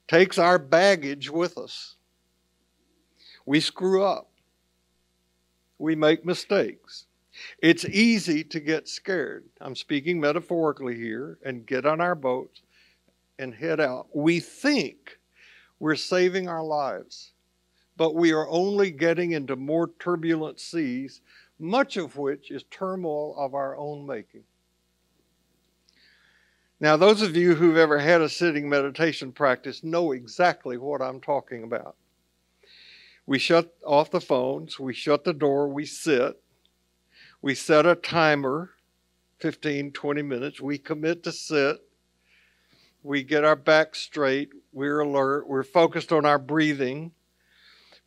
[0.08, 1.98] takes our baggage with us.
[3.46, 4.32] We screw up.
[5.80, 7.08] We make mistakes.
[7.62, 9.44] It's easy to get scared.
[9.60, 12.62] I'm speaking metaphorically here and get on our boats
[13.38, 14.08] and head out.
[14.14, 15.19] We think
[15.80, 17.32] we're saving our lives,
[17.98, 21.22] but we are only getting into more turbulent seas,
[21.60, 24.44] much of which is turmoil of our own making.
[26.82, 31.20] Now, those of you who've ever had a sitting meditation practice know exactly what I'm
[31.20, 31.96] talking about.
[33.26, 36.42] We shut off the phones, we shut the door, we sit,
[37.42, 38.72] we set a timer
[39.40, 40.62] 15, 20 minutes.
[40.62, 41.78] We commit to sit.
[43.04, 44.50] We get our back straight.
[44.74, 45.48] We're alert.
[45.48, 47.12] We're focused on our breathing.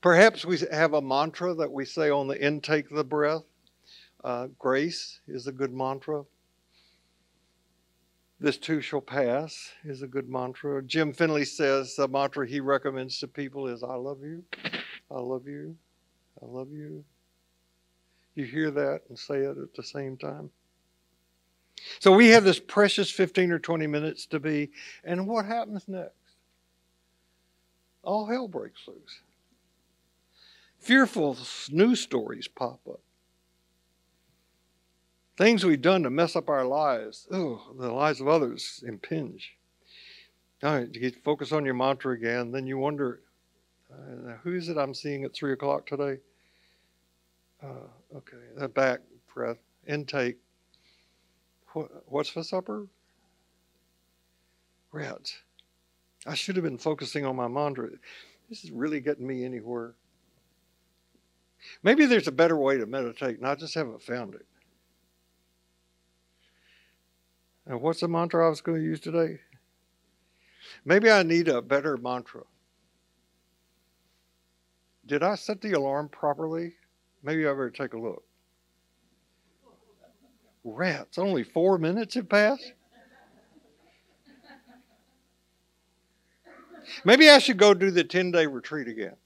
[0.01, 3.45] Perhaps we have a mantra that we say on the intake of the breath.
[4.23, 6.25] Uh, grace is a good mantra.
[8.39, 10.83] This too shall pass is a good mantra.
[10.83, 14.43] Jim Finley says the mantra he recommends to people is I love you,
[15.11, 15.77] I love you,
[16.43, 17.05] I love you,
[18.35, 20.51] you hear that and say it at the same time.
[21.99, 24.71] So we have this precious 15 or 20 minutes to be,
[25.05, 26.13] and what happens next?
[28.03, 29.21] All hell breaks loose.
[30.79, 31.37] Fearful
[31.71, 33.01] news stories pop up.
[35.37, 39.53] Things we've done to mess up our lives, oh, the lives of others impinge.
[40.63, 43.21] All right, you focus on your mantra again, then you wonder,
[43.93, 46.19] uh, who is it I'm seeing at 3 o'clock today?
[47.63, 49.01] Uh, okay, back
[49.33, 50.39] breath, intake.
[51.73, 52.87] What, what's for supper?
[54.93, 55.37] Rats.
[56.27, 57.89] I should have been focusing on my mantra.
[58.49, 59.95] This is really getting me anywhere.
[61.83, 64.47] Maybe there's a better way to meditate, and I just haven't found it.
[67.67, 69.39] And what's the mantra I was going to use today?
[70.85, 72.43] Maybe I need a better mantra.
[75.07, 76.75] Did I set the alarm properly?
[77.23, 78.25] Maybe I better take a look.
[80.65, 82.73] Rats, only four minutes have passed?
[87.05, 89.17] Maybe I should go do the 10 day retreat again.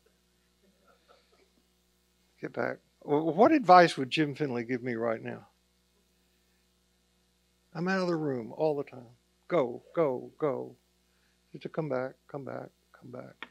[2.41, 2.79] Get back.
[3.01, 5.47] What advice would Jim Finley give me right now?
[7.75, 9.07] I'm out of the room all the time.
[9.49, 10.75] Go, go, go.
[11.53, 12.69] Just to come back, come back,
[12.99, 13.47] come back.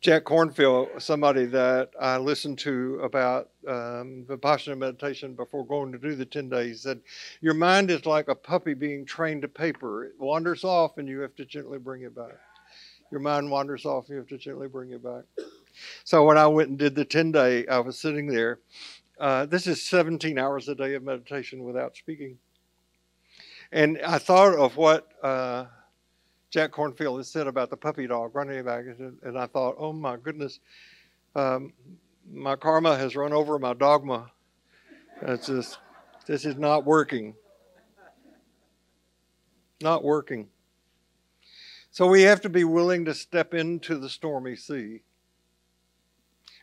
[0.00, 6.14] Jack Kornfield, somebody that I listened to about um, Vipassana meditation before going to do
[6.14, 7.00] the 10 days, said,
[7.40, 10.04] Your mind is like a puppy being trained to paper.
[10.04, 12.38] It wanders off and you have to gently bring it back.
[13.10, 15.24] Your mind wanders off, you have to gently bring it back.
[16.04, 18.60] So when I went and did the 10 day, I was sitting there.
[19.18, 22.38] Uh, this is 17 hours a day of meditation without speaking.
[23.72, 25.08] And I thought of what.
[25.24, 25.64] Uh,
[26.50, 28.84] Jack Kornfield has said about the puppy dog running back,
[29.22, 30.60] and I thought, oh my goodness,
[31.36, 31.72] um,
[32.30, 34.30] my karma has run over my dogma.
[35.20, 35.78] It's just,
[36.26, 37.34] this is not working.
[39.82, 40.48] Not working.
[41.90, 45.02] So we have to be willing to step into the stormy sea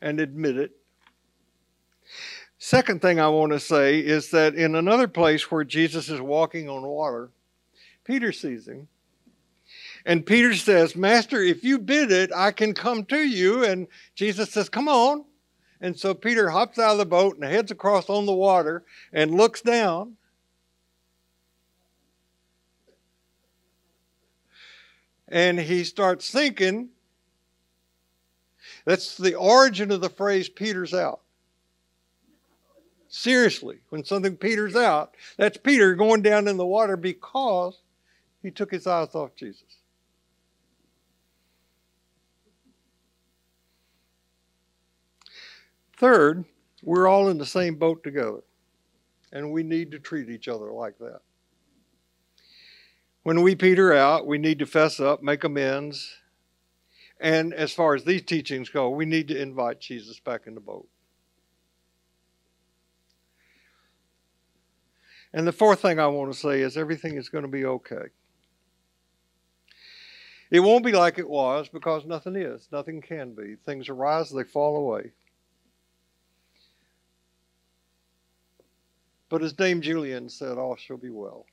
[0.02, 0.72] and admit it.
[2.58, 6.70] Second thing I want to say is that in another place where Jesus is walking
[6.70, 7.30] on water,
[8.04, 8.88] Peter sees him
[10.06, 13.66] and Peter says, Master, if you bid it, I can come to you.
[13.66, 15.26] And Jesus says, Come on.
[15.82, 19.36] And so Peter hops out of the boat and heads across on the water and
[19.36, 20.16] looks down.
[25.28, 26.90] And he starts thinking.
[28.86, 31.22] That's the origin of the phrase Peter's out.
[33.08, 37.82] Seriously, when something peters out, that's Peter going down in the water because
[38.44, 39.78] he took his eyes off Jesus.
[45.98, 46.46] Third,
[46.84, 48.44] we're all in the same boat together,
[49.32, 51.22] and we need to treat each other like that.
[53.24, 56.18] When we peter out, we need to fess up, make amends,
[57.20, 60.62] and as far as these teachings go, we need to invite Jesus back in the
[60.62, 60.88] boat.
[65.34, 68.08] And the fourth thing I want to say is everything is going to be okay.
[70.52, 72.68] It won't be like it was because nothing is.
[72.72, 73.56] Nothing can be.
[73.66, 75.12] Things arise, they fall away.
[79.30, 81.46] But as Dame Julian said, all shall be well.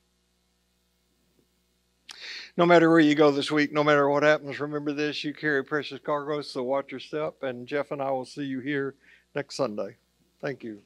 [2.55, 5.63] No matter where you go this week, no matter what happens, remember this you carry
[5.63, 7.41] precious cargo, so watch your step.
[7.41, 8.95] And Jeff and I will see you here
[9.35, 9.95] next Sunday.
[10.39, 10.81] Thank you.